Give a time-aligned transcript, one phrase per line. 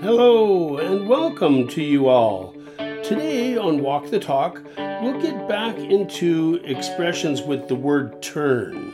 [0.00, 2.56] Hello and welcome to you all.
[3.04, 8.92] Today on Walk the Talk, we'll get back into expressions with the word turn.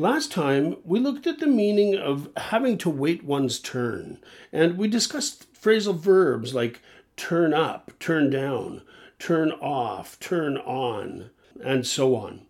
[0.00, 4.18] Last time, we looked at the meaning of having to wait one's turn,
[4.52, 6.80] and we discussed phrasal verbs like
[7.16, 8.82] turn up, turn down,
[9.18, 11.30] turn off, turn on,
[11.62, 12.42] and so on.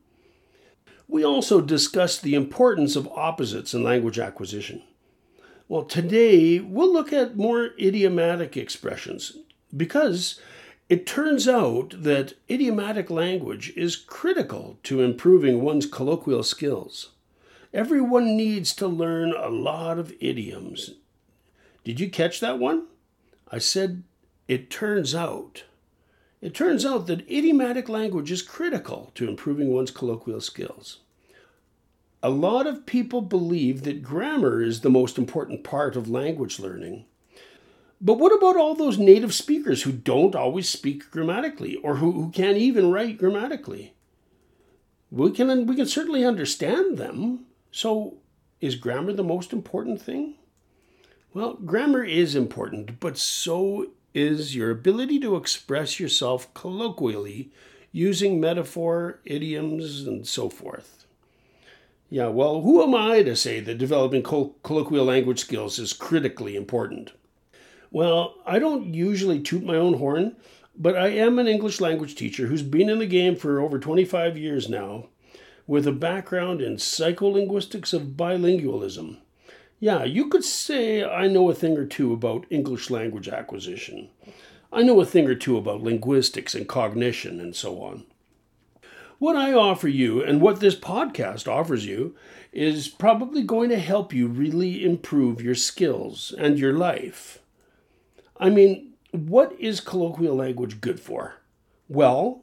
[1.06, 4.82] We also discussed the importance of opposites in language acquisition.
[5.68, 9.38] Well, today we'll look at more idiomatic expressions
[9.74, 10.40] because
[10.88, 17.10] it turns out that idiomatic language is critical to improving one's colloquial skills.
[17.72, 20.90] Everyone needs to learn a lot of idioms.
[21.82, 22.86] Did you catch that one?
[23.50, 24.02] I said,
[24.46, 25.64] it turns out.
[26.44, 30.98] It turns out that idiomatic language is critical to improving one's colloquial skills.
[32.22, 37.06] A lot of people believe that grammar is the most important part of language learning.
[37.98, 42.30] But what about all those native speakers who don't always speak grammatically or who, who
[42.30, 43.94] can't even write grammatically?
[45.10, 47.46] We can, we can certainly understand them.
[47.70, 48.18] So,
[48.60, 50.34] is grammar the most important thing?
[51.32, 57.50] Well, grammar is important, but so is your ability to express yourself colloquially
[57.90, 61.06] using metaphor, idioms, and so forth.
[62.10, 67.12] Yeah, well, who am I to say that developing colloquial language skills is critically important?
[67.90, 70.36] Well, I don't usually toot my own horn,
[70.76, 74.36] but I am an English language teacher who's been in the game for over 25
[74.36, 75.08] years now,
[75.66, 79.18] with a background in psycholinguistics of bilingualism.
[79.84, 84.08] Yeah, you could say I know a thing or two about English language acquisition.
[84.72, 88.04] I know a thing or two about linguistics and cognition and so on.
[89.18, 92.16] What I offer you and what this podcast offers you
[92.50, 97.40] is probably going to help you really improve your skills and your life.
[98.38, 101.42] I mean, what is colloquial language good for?
[101.90, 102.40] Well,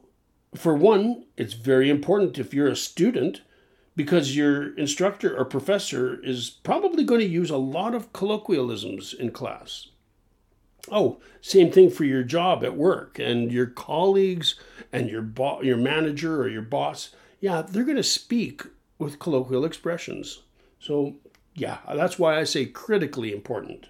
[0.53, 3.41] for one, it's very important if you're a student
[3.95, 9.31] because your instructor or professor is probably going to use a lot of colloquialisms in
[9.31, 9.87] class.
[10.89, 14.55] Oh, same thing for your job at work and your colleagues
[14.91, 17.11] and your bo- your manager or your boss.
[17.39, 18.63] Yeah, they're going to speak
[18.97, 20.41] with colloquial expressions.
[20.79, 21.15] So,
[21.53, 23.87] yeah, that's why I say critically important.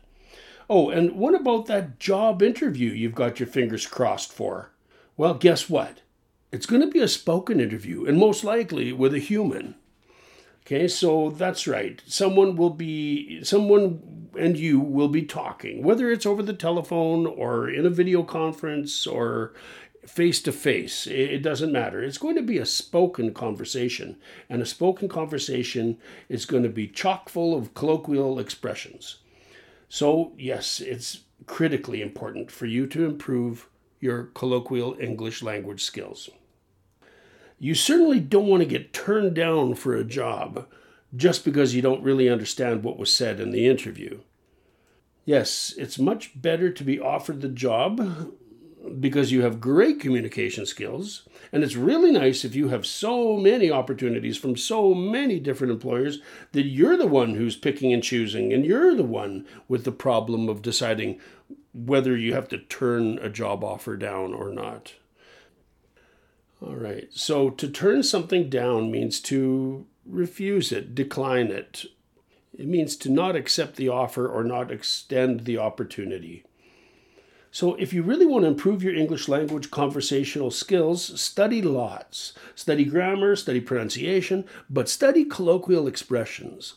[0.69, 4.72] Oh, and what about that job interview you've got your fingers crossed for?
[5.18, 6.01] Well, guess what?
[6.51, 9.75] It's going to be a spoken interview and most likely with a human.
[10.66, 12.02] Okay, so that's right.
[12.06, 17.70] Someone will be, someone and you will be talking, whether it's over the telephone or
[17.70, 19.54] in a video conference or
[20.06, 21.06] face to face.
[21.08, 22.02] It doesn't matter.
[22.02, 24.18] It's going to be a spoken conversation,
[24.50, 25.98] and a spoken conversation
[26.30, 29.18] is going to be chock full of colloquial expressions.
[29.90, 33.68] So, yes, it's critically important for you to improve
[34.00, 36.30] your colloquial English language skills.
[37.64, 40.66] You certainly don't want to get turned down for a job
[41.16, 44.22] just because you don't really understand what was said in the interview.
[45.26, 48.34] Yes, it's much better to be offered the job
[49.00, 51.30] because you have great communication skills.
[51.52, 56.18] And it's really nice if you have so many opportunities from so many different employers
[56.54, 60.50] that you're the one who's picking and choosing, and you're the one with the problem
[60.50, 61.20] of deciding
[61.76, 64.94] whether you have to turn a job offer down or not.
[66.62, 67.08] All right.
[67.12, 71.86] So to turn something down means to refuse it, decline it.
[72.58, 76.44] It means to not accept the offer or not extend the opportunity.
[77.54, 82.32] So, if you really want to improve your English language conversational skills, study lots.
[82.56, 86.76] Study grammar, study pronunciation, but study colloquial expressions.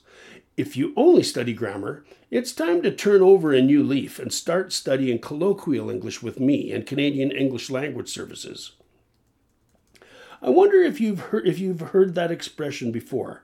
[0.56, 4.72] If you only study grammar, it's time to turn over a new leaf and start
[4.72, 8.72] studying colloquial English with me and Canadian English Language Services.
[10.44, 13.42] I wonder if you've heard if you've heard that expression before.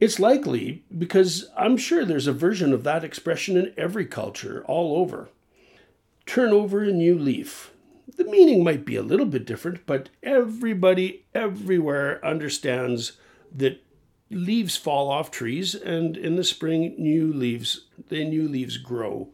[0.00, 4.96] It's likely because I'm sure there's a version of that expression in every culture all
[4.96, 5.28] over.
[6.26, 7.70] Turn over a new leaf.
[8.16, 13.12] The meaning might be a little bit different, but everybody everywhere understands
[13.54, 13.80] that
[14.32, 19.28] leaves fall off trees and in the spring new leaves the new leaves grow.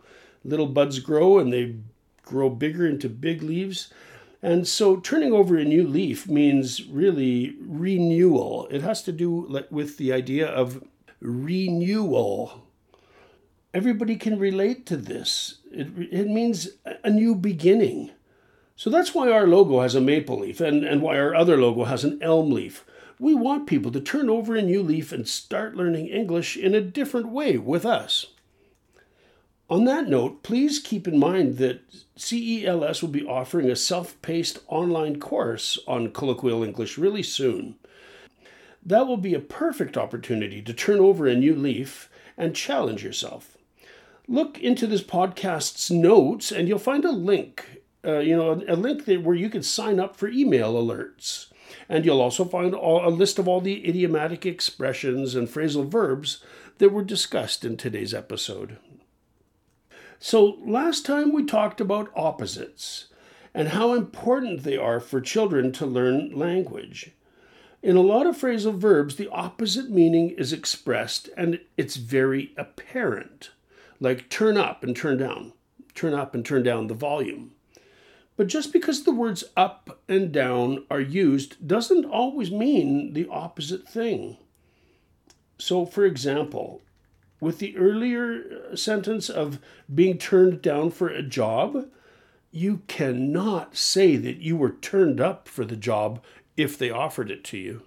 [0.44, 1.76] Little buds grow and they
[2.22, 3.90] grow bigger into big leaves
[4.42, 8.68] and so turning over a new leaf means really renewal.
[8.70, 10.84] It has to do with the idea of
[11.20, 12.62] renewal.
[13.72, 15.58] Everybody can relate to this.
[15.70, 16.68] It, it means
[17.02, 18.10] a new beginning.
[18.76, 21.84] So that's why our logo has a maple leaf and, and why our other logo
[21.84, 22.84] has an elm leaf.
[23.18, 26.82] We want people to turn over a new leaf and start learning English in a
[26.82, 28.26] different way with us.
[29.68, 31.80] On that note, please keep in mind that
[32.16, 37.74] CELS will be offering a self paced online course on colloquial English really soon.
[38.84, 43.58] That will be a perfect opportunity to turn over a new leaf and challenge yourself.
[44.28, 49.04] Look into this podcast's notes and you'll find a link, uh, you know, a, link
[49.06, 51.46] that, where you can sign up for email alerts.
[51.88, 56.42] And you'll also find all, a list of all the idiomatic expressions and phrasal verbs
[56.78, 58.78] that were discussed in today's episode.
[60.18, 63.08] So, last time we talked about opposites
[63.52, 67.12] and how important they are for children to learn language.
[67.82, 73.50] In a lot of phrasal verbs, the opposite meaning is expressed and it's very apparent,
[74.00, 75.52] like turn up and turn down,
[75.94, 77.52] turn up and turn down the volume.
[78.36, 83.88] But just because the words up and down are used doesn't always mean the opposite
[83.88, 84.36] thing.
[85.58, 86.82] So, for example,
[87.46, 89.60] with the earlier uh, sentence of
[89.94, 91.88] being turned down for a job,
[92.50, 96.20] you cannot say that you were turned up for the job
[96.56, 97.82] if they offered it to you.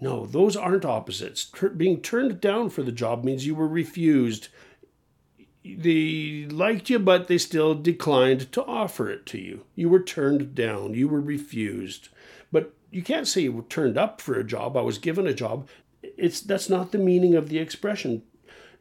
[0.00, 1.52] No, those aren't opposites.
[1.76, 4.48] being turned down for the job means you were refused.
[5.64, 9.66] They liked you, but they still declined to offer it to you.
[9.76, 10.94] You were turned down.
[10.94, 12.08] You were refused.
[12.50, 14.76] But you can't say you were turned up for a job.
[14.76, 15.68] I was given a job.
[16.02, 18.22] It's that's not the meaning of the expression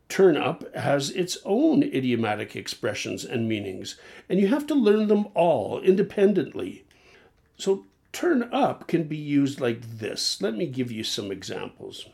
[0.10, 3.98] turn up has its own idiomatic expressions and meanings,
[4.30, 6.86] and you have to learn them all independently.
[7.58, 10.42] So, turn up can be used like this.
[10.42, 12.08] Let me give you some examples.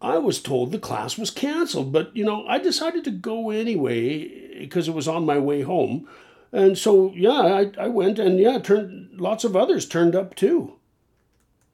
[0.00, 4.58] I was told the class was canceled, but you know, I decided to go anyway
[4.58, 6.08] because it was on my way home.
[6.52, 10.74] And so, yeah, I, I went and yeah, turned, lots of others turned up too.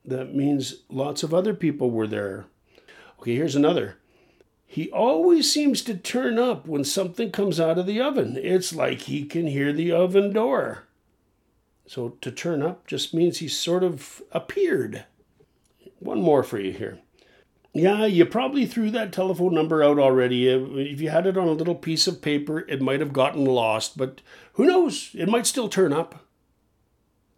[0.05, 2.47] That means lots of other people were there.
[3.19, 3.99] Okay, here's another.
[4.73, 8.39] He always seems to turn up when something comes out of the oven.
[8.41, 10.85] It's like he can hear the oven door.
[11.89, 15.07] So to turn up just means he sort of appeared.
[15.99, 17.01] One more for you here.
[17.73, 20.47] Yeah, you probably threw that telephone number out already.
[20.47, 23.99] If you had it on a little piece of paper, it might have gotten lost,
[23.99, 24.21] but
[24.53, 25.11] who knows?
[25.15, 26.27] It might still turn up.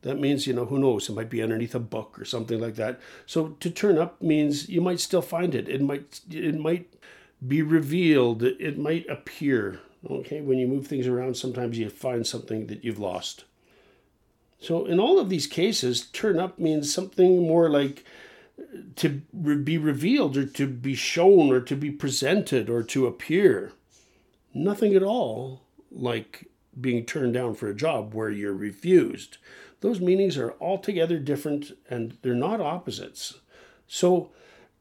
[0.03, 1.09] That means, you know, who knows?
[1.09, 3.01] It might be underneath a book or something like that.
[3.25, 5.67] So to turn up means you might still find it.
[5.67, 6.93] It might it might
[7.47, 8.43] be revealed.
[8.43, 9.81] It might appear.
[10.09, 13.45] Okay, when you move things around, sometimes you find something that you've lost.
[14.61, 18.05] So, in all of these cases, turn up means something more like
[18.59, 23.73] uh, to be revealed or to be shown or to be presented or to appear.
[24.55, 26.49] Nothing at all like
[26.81, 29.39] being turned down for a job where you're refused.
[29.81, 33.41] Those meanings are altogether different and they're not opposites.
[33.89, 34.31] So,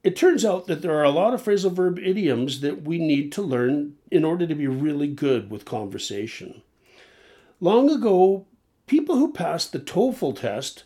[0.04, 3.32] it turns out that there are a lot of phrasal verb idioms that we need
[3.34, 6.62] to learn in order to be really good with conversation.
[7.60, 8.48] Long ago,
[8.88, 10.84] people who passed the TOEFL test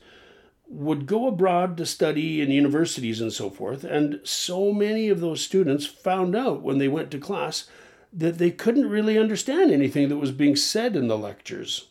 [0.67, 5.41] would go abroad to study in universities and so forth, and so many of those
[5.41, 7.69] students found out when they went to class
[8.11, 11.87] that they couldn't really understand anything that was being said in the lectures.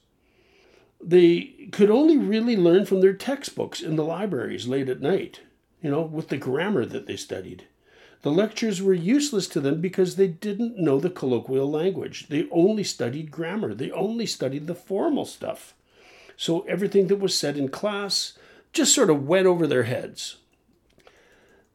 [1.03, 5.41] They could only really learn from their textbooks in the libraries late at night
[5.85, 7.67] you know, with the grammar that they studied.
[8.23, 12.29] The lectures were useless to them because they didn't know the colloquial language.
[12.29, 15.75] They only studied grammar, they only studied the formal stuff.
[16.39, 18.39] So everything that was said in class
[18.73, 20.39] just sort of went over their heads.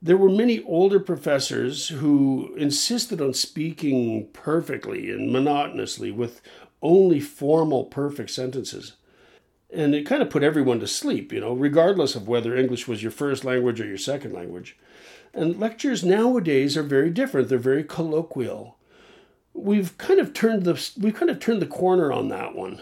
[0.01, 6.41] There were many older professors who insisted on speaking perfectly and monotonously with
[6.81, 8.93] only formal perfect sentences
[9.71, 13.03] and it kind of put everyone to sleep, you know, regardless of whether English was
[13.03, 14.77] your first language or your second language.
[15.33, 17.49] And lectures nowadays are very different.
[17.49, 18.77] They're very colloquial.
[19.53, 22.81] We've kind of turned the we've kind of turned the corner on that one,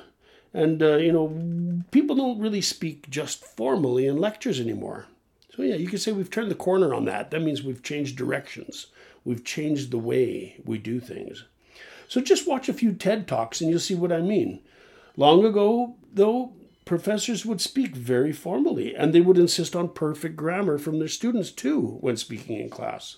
[0.53, 5.07] and uh, you know, people don't really speak just formally in lectures anymore.
[5.55, 7.31] So yeah, you could say we've turned the corner on that.
[7.31, 8.87] That means we've changed directions.
[9.25, 11.45] We've changed the way we do things.
[12.07, 14.61] So just watch a few TED Talks and you'll see what I mean.
[15.17, 16.53] Long ago, though,
[16.87, 21.51] professors would speak very formally and they would insist on perfect grammar from their students
[21.51, 23.17] too when speaking in class.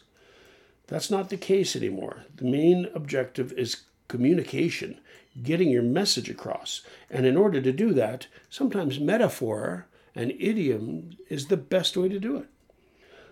[0.88, 2.24] That's not the case anymore.
[2.36, 5.00] The main objective is communication,
[5.42, 6.82] getting your message across.
[7.12, 9.86] And in order to do that, sometimes metaphor
[10.16, 12.48] and idiom is the best way to do it.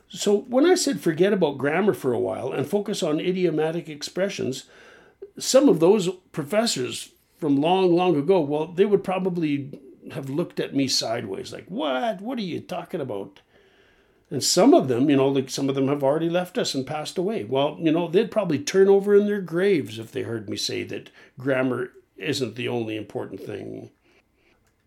[0.09, 4.65] So when I said forget about grammar for a while and focus on idiomatic expressions,
[5.39, 9.71] some of those professors from long, long ago, well, they would probably
[10.13, 12.21] have looked at me sideways, like, what?
[12.21, 13.41] What are you talking about?
[14.29, 16.85] And some of them, you know, like some of them have already left us and
[16.85, 17.45] passed away.
[17.45, 20.83] Well, you know, they'd probably turn over in their graves if they heard me say
[20.83, 21.09] that
[21.39, 23.91] grammar isn't the only important thing.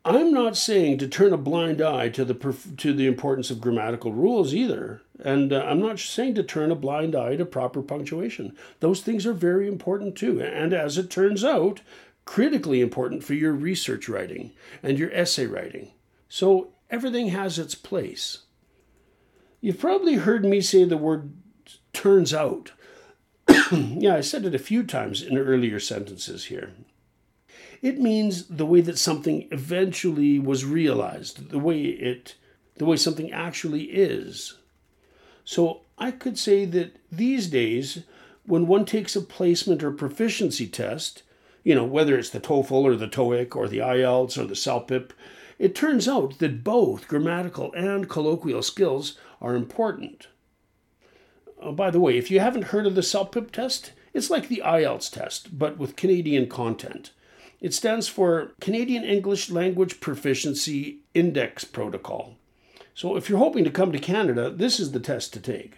[0.04, 2.34] I'm not saying to turn a blind eye to the
[2.78, 6.74] to the importance of grammatical rules either, and uh, I'm not saying to turn a
[6.74, 8.56] blind eye to proper punctuation.
[8.80, 11.82] Those things are very important too, and as it turns out,
[12.30, 14.52] critically important for your research writing
[14.84, 15.90] and your essay writing.
[16.28, 18.44] So everything has its place.
[19.60, 21.32] You've probably heard me say the word
[21.92, 22.70] turns out.
[23.72, 26.70] yeah, I said it a few times in earlier sentences here.
[27.82, 32.36] It means the way that something eventually was realized, the way it
[32.76, 34.56] the way something actually is.
[35.44, 38.04] So I could say that these days
[38.46, 41.24] when one takes a placement or proficiency test,
[41.62, 45.12] you know, whether it's the TOEFL or the TOEIC or the IELTS or the CELPIP,
[45.58, 50.28] it turns out that both grammatical and colloquial skills are important.
[51.60, 54.62] Oh, by the way, if you haven't heard of the CELPIP test, it's like the
[54.64, 57.10] IELTS test, but with Canadian content.
[57.60, 62.36] It stands for Canadian English Language Proficiency Index Protocol.
[62.94, 65.76] So if you're hoping to come to Canada, this is the test to take.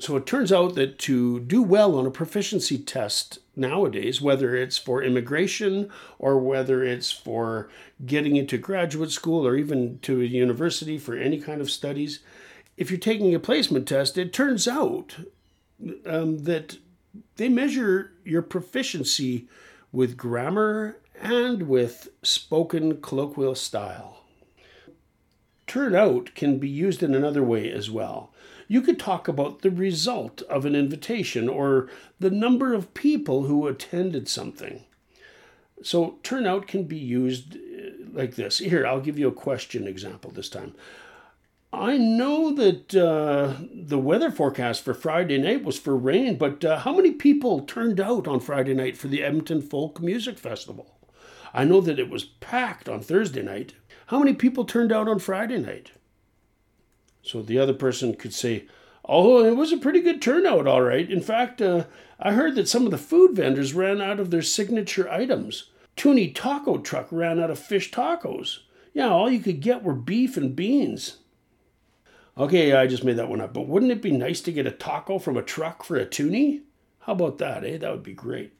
[0.00, 4.78] So it turns out that to do well on a proficiency test nowadays, whether it's
[4.78, 7.68] for immigration or whether it's for
[8.06, 12.20] getting into graduate school or even to a university for any kind of studies,
[12.78, 15.16] if you're taking a placement test, it turns out
[16.06, 16.78] um, that
[17.36, 19.48] they measure your proficiency
[19.92, 24.19] with grammar and with spoken colloquial style.
[25.70, 28.30] Turnout can be used in another way as well
[28.70, 31.88] you could talk about the result of an invitation or
[32.20, 34.84] the number of people who attended something.
[35.82, 38.58] So, turnout can be used uh, like this.
[38.58, 40.76] Here, I'll give you a question example this time.
[41.72, 46.78] I know that uh, the weather forecast for Friday night was for rain, but uh,
[46.78, 50.94] how many people turned out on Friday night for the Edmonton Folk Music Festival?
[51.52, 53.72] I know that it was packed on Thursday night.
[54.10, 55.92] How many people turned out on Friday night?
[57.22, 58.66] So the other person could say,
[59.04, 61.08] Oh, it was a pretty good turnout, all right.
[61.08, 61.84] In fact, uh,
[62.18, 65.70] I heard that some of the food vendors ran out of their signature items.
[65.96, 68.58] Toonie Taco Truck ran out of fish tacos.
[68.92, 71.18] Yeah, all you could get were beef and beans.
[72.36, 74.72] Okay, I just made that one up, but wouldn't it be nice to get a
[74.72, 76.62] taco from a truck for a toonie?
[76.98, 77.78] How about that, eh?
[77.78, 78.54] That would be great.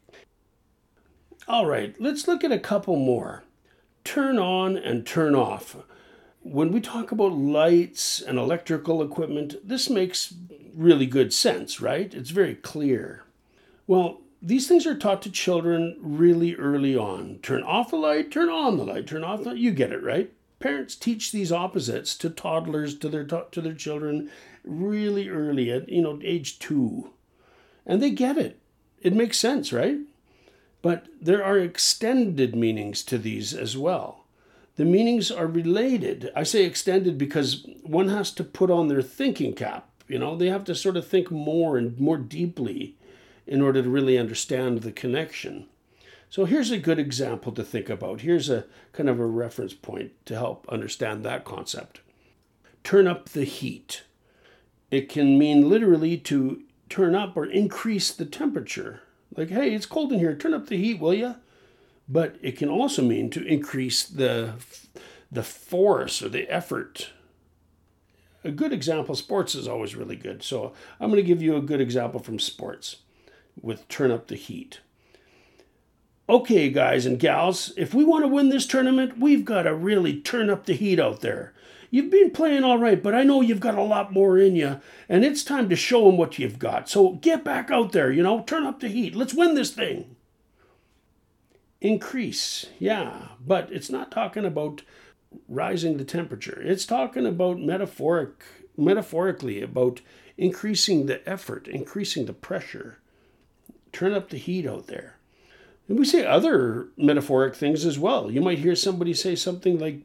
[1.45, 3.43] All right, let's look at a couple more.
[4.03, 5.75] Turn on and turn off
[6.43, 10.33] when we talk about lights and electrical equipment, this makes
[10.75, 12.13] really good sense, right?
[12.13, 13.23] It's very clear.
[13.85, 17.39] Well, these things are taught to children really early on.
[17.43, 20.31] Turn off the light, turn on the light, turn off the you get it, right?
[20.59, 24.31] Parents teach these opposites to toddlers to their to their children
[24.63, 27.09] really early at, you know, age 2.
[27.85, 28.59] And they get it.
[29.01, 29.97] It makes sense, right?
[30.81, 34.21] But there are extended meanings to these as well
[34.81, 36.31] the meanings are related.
[36.35, 39.87] I say extended because one has to put on their thinking cap.
[40.07, 42.95] You know, they have to sort of think more and more deeply
[43.45, 45.67] in order to really understand the connection.
[46.29, 48.21] So here's a good example to think about.
[48.21, 51.99] Here's a kind of a reference point to help understand that concept.
[52.83, 54.03] Turn up the heat.
[54.89, 59.01] It can mean literally to turn up or increase the temperature.
[59.35, 61.35] Like, hey, it's cold in here, turn up the heat, will you?
[62.11, 64.53] but it can also mean to increase the
[65.31, 67.11] the force or the effort.
[68.43, 70.43] A good example, sports is always really good.
[70.43, 72.97] So I'm going to give you a good example from sports
[73.61, 74.81] with turn up the heat.
[76.27, 80.19] Okay, guys and gals, if we want to win this tournament, we've got to really
[80.19, 81.53] turn up the heat out there.
[81.93, 84.79] You've been playing all right, but I know you've got a lot more in you,
[85.09, 86.89] and it's time to show them what you've got.
[86.89, 89.13] So get back out there, you know, turn up the heat.
[89.13, 90.15] Let's win this thing
[91.81, 92.67] increase.
[92.79, 94.83] Yeah, but it's not talking about
[95.49, 96.61] rising the temperature.
[96.63, 98.43] It's talking about metaphoric
[98.77, 100.01] metaphorically about
[100.37, 102.99] increasing the effort, increasing the pressure.
[103.91, 105.17] Turn up the heat out there.
[105.89, 108.31] And we say other metaphoric things as well.
[108.31, 109.99] You might hear somebody say something like,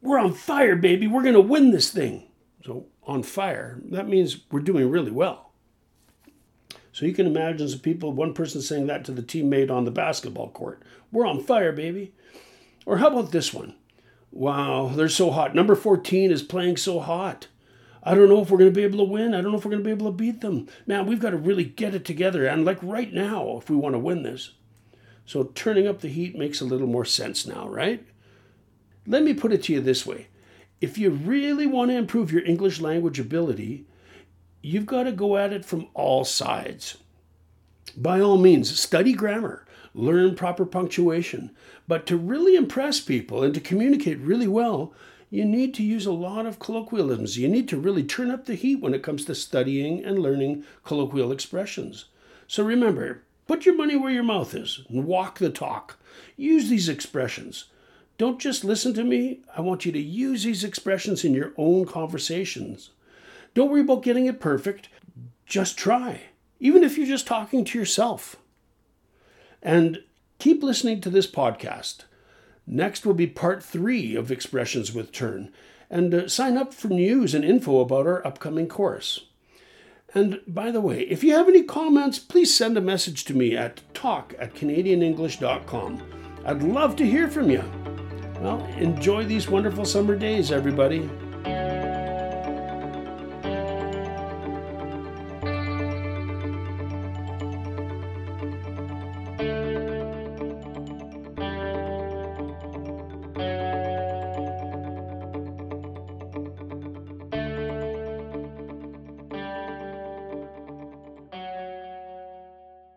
[0.00, 1.06] We're on fire, baby.
[1.06, 2.24] We're going to win this thing.
[2.64, 5.48] So, on fire, that means we're doing really well.
[6.92, 9.90] So you can imagine some people, one person saying that to the teammate on the
[9.90, 10.82] basketball court.
[11.12, 12.12] We're on fire, baby.
[12.86, 13.76] Or how about this one?
[14.32, 15.54] Wow, they're so hot.
[15.54, 17.46] Number 14 is playing so hot.
[18.02, 19.34] I don't know if we're going to be able to win.
[19.34, 20.68] I don't know if we're going to be able to beat them.
[20.86, 22.46] Man, we've got to really get it together.
[22.46, 24.52] And like right now, if we want to win this.
[25.24, 28.04] So turning up the heat makes a little more sense now, right?
[29.08, 30.26] Let me put it to you this way
[30.82, 33.86] if you really want to improve your English language ability,
[34.62, 36.98] you've got to go at it from all sides.
[37.96, 41.50] By all means, study grammar, learn proper punctuation,
[41.88, 44.92] but to really impress people and to communicate really well,
[45.30, 47.38] you need to use a lot of colloquialisms.
[47.38, 50.64] You need to really turn up the heat when it comes to studying and learning
[50.84, 52.04] colloquial expressions.
[52.46, 55.98] So remember, put your money where your mouth is and walk the talk.
[56.36, 57.64] Use these expressions.
[58.18, 59.40] Don't just listen to me.
[59.56, 62.90] I want you to use these expressions in your own conversations.
[63.54, 64.88] Don't worry about getting it perfect.
[65.46, 66.22] Just try,
[66.60, 68.36] even if you're just talking to yourself.
[69.62, 70.02] And
[70.38, 72.04] keep listening to this podcast.
[72.66, 75.50] Next will be part three of Expressions with Turn.
[75.88, 79.26] And uh, sign up for news and info about our upcoming course.
[80.12, 83.56] And by the way, if you have any comments, please send a message to me
[83.56, 86.02] at talk at canadianenglish.com.
[86.44, 87.87] I'd love to hear from you.
[88.40, 91.10] Well, enjoy these wonderful summer days, everybody.